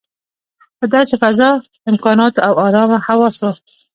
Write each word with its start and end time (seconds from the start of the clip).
په 0.79 0.85
داسې 0.93 1.15
فضا، 1.23 1.49
امکاناتو 1.89 2.39
او 2.47 2.53
ارامه 2.67 2.97
حواسو. 3.05 3.49